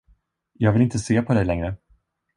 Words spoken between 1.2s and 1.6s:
på dig